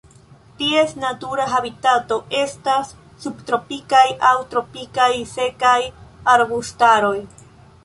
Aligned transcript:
Ties 0.59 0.93
natura 1.01 1.43
habitato 1.55 2.17
estas 2.39 2.95
subtropikaj 3.27 4.03
aŭ 4.31 4.33
tropikaj 4.55 5.11
sekaj 5.37 5.77
arbustaroj. 6.37 7.17